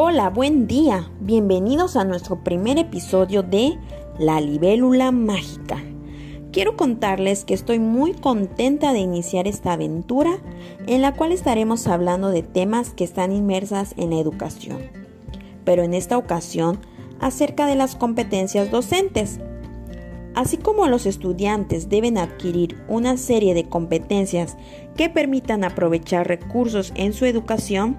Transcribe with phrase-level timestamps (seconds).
[0.00, 1.10] Hola, buen día.
[1.18, 3.76] Bienvenidos a nuestro primer episodio de
[4.16, 5.82] La libélula mágica.
[6.52, 10.38] Quiero contarles que estoy muy contenta de iniciar esta aventura
[10.86, 14.78] en la cual estaremos hablando de temas que están inmersas en la educación,
[15.64, 16.78] pero en esta ocasión
[17.18, 19.40] acerca de las competencias docentes.
[20.36, 24.56] Así como los estudiantes deben adquirir una serie de competencias
[24.96, 27.96] que permitan aprovechar recursos en su educación,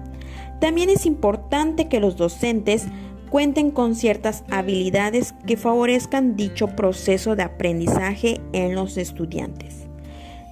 [0.60, 2.86] también es importante que los docentes
[3.30, 9.86] cuenten con ciertas habilidades que favorezcan dicho proceso de aprendizaje en los estudiantes,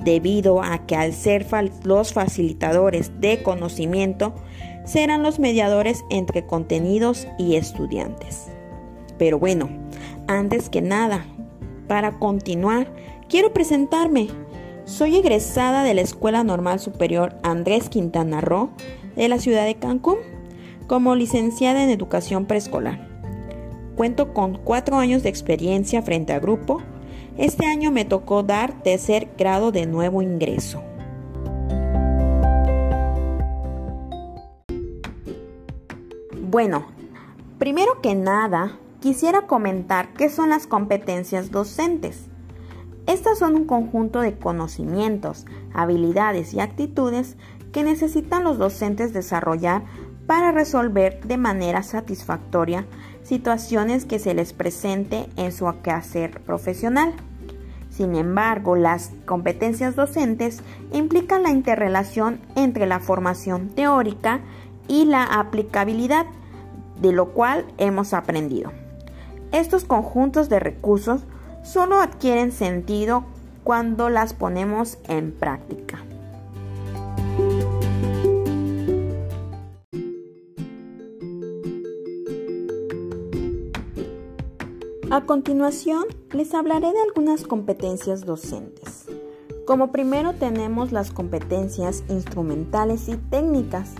[0.01, 1.47] debido a que al ser
[1.85, 4.35] los facilitadores de conocimiento,
[4.85, 8.47] serán los mediadores entre contenidos y estudiantes.
[9.19, 9.69] Pero bueno,
[10.29, 11.27] antes que nada,
[11.89, 12.91] para continuar,
[13.29, 14.29] quiero presentarme.
[14.85, 18.71] Soy egresada de la Escuela Normal Superior Andrés Quintana Roo
[19.19, 20.17] de la ciudad de Cancún
[20.87, 23.07] como licenciada en educación preescolar.
[23.97, 26.81] Cuento con cuatro años de experiencia frente a grupo.
[27.37, 30.83] Este año me tocó dar tercer grado de nuevo ingreso.
[36.41, 36.87] Bueno,
[37.59, 42.29] primero que nada, quisiera comentar qué son las competencias docentes.
[43.09, 47.37] Estas son un conjunto de conocimientos, habilidades y actitudes
[47.73, 49.83] que necesitan los docentes desarrollar
[50.27, 52.85] para resolver de manera satisfactoria
[53.23, 57.15] situaciones que se les presente en su quehacer profesional.
[57.89, 60.61] Sin embargo, las competencias docentes
[60.93, 64.41] implican la interrelación entre la formación teórica
[64.87, 66.27] y la aplicabilidad,
[67.01, 68.71] de lo cual hemos aprendido.
[69.51, 71.23] Estos conjuntos de recursos
[71.63, 73.25] solo adquieren sentido
[73.65, 76.03] cuando las ponemos en práctica.
[85.11, 89.07] A continuación, les hablaré de algunas competencias docentes.
[89.67, 93.95] Como primero tenemos las competencias instrumentales y técnicas,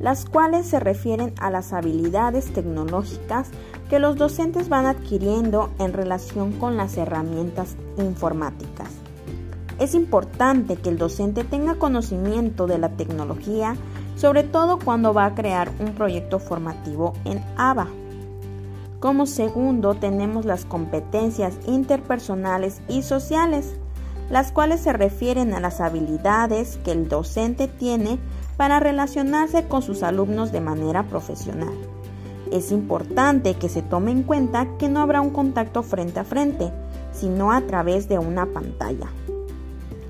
[0.00, 3.50] las cuales se refieren a las habilidades tecnológicas
[3.88, 8.88] que los docentes van adquiriendo en relación con las herramientas informáticas.
[9.78, 13.76] Es importante que el docente tenga conocimiento de la tecnología,
[14.16, 17.88] sobre todo cuando va a crear un proyecto formativo en ABA.
[19.00, 23.74] Como segundo tenemos las competencias interpersonales y sociales,
[24.28, 28.18] las cuales se refieren a las habilidades que el docente tiene
[28.60, 31.72] para relacionarse con sus alumnos de manera profesional.
[32.52, 36.70] Es importante que se tome en cuenta que no habrá un contacto frente a frente,
[37.14, 39.06] sino a través de una pantalla.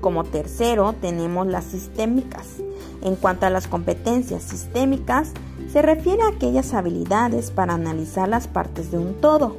[0.01, 2.57] Como tercero tenemos las sistémicas.
[3.01, 5.31] En cuanto a las competencias sistémicas,
[5.71, 9.55] se refiere a aquellas habilidades para analizar las partes de un todo,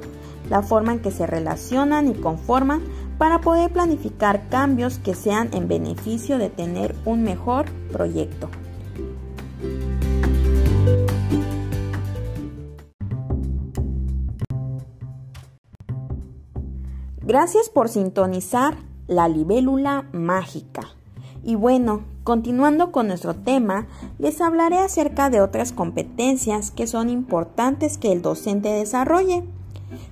[0.50, 2.82] la forma en que se relacionan y conforman
[3.16, 8.50] para poder planificar cambios que sean en beneficio de tener un mejor proyecto.
[17.25, 20.88] Gracias por sintonizar la libélula mágica.
[21.44, 23.87] Y bueno, continuando con nuestro tema,
[24.19, 29.44] les hablaré acerca de otras competencias que son importantes que el docente desarrolle,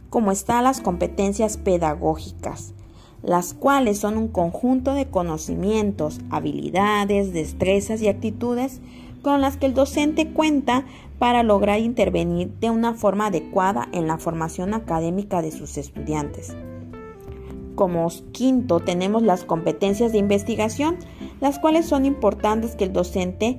[0.09, 2.75] como están las competencias pedagógicas,
[3.25, 8.81] las cuales son un conjunto de conocimientos, habilidades, destrezas y actitudes
[9.23, 10.85] con las que el docente cuenta
[11.19, 16.55] para lograr intervenir de una forma adecuada en la formación académica de sus estudiantes.
[17.81, 20.99] Como quinto tenemos las competencias de investigación,
[21.41, 23.59] las cuales son importantes que el docente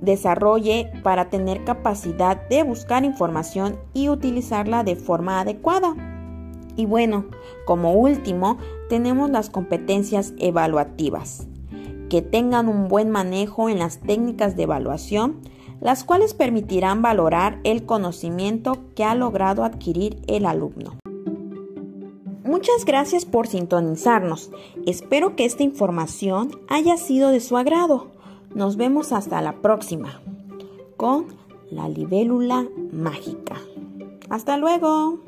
[0.00, 5.94] desarrolle para tener capacidad de buscar información y utilizarla de forma adecuada.
[6.74, 7.26] Y bueno,
[7.64, 11.46] como último, tenemos las competencias evaluativas,
[12.10, 15.36] que tengan un buen manejo en las técnicas de evaluación,
[15.80, 20.98] las cuales permitirán valorar el conocimiento que ha logrado adquirir el alumno.
[22.48, 24.50] Muchas gracias por sintonizarnos.
[24.86, 28.06] Espero que esta información haya sido de su agrado.
[28.54, 30.22] Nos vemos hasta la próxima
[30.96, 31.26] con
[31.70, 33.56] la libélula mágica.
[34.30, 35.20] Hasta luego.